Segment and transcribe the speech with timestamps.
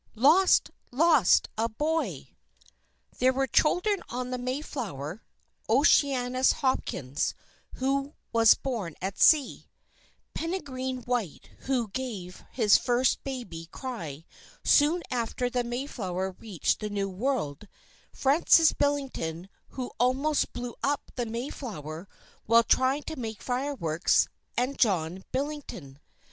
[0.15, 0.71] LOST!
[0.89, 1.47] LOST!
[1.59, 2.33] A BOY!
[3.19, 5.21] There were children on the Mayflower
[5.69, 7.35] Oceanus Hopkins
[7.75, 9.69] who was born at sea,
[10.33, 14.25] Peregrine White who gave his first baby cry
[14.63, 17.67] soon after the Mayflower reached the New World,
[18.11, 22.07] Francis Billington who almost blew up the Mayflower,
[22.47, 24.27] while trying to make fireworks,
[24.57, 25.99] and John Billington.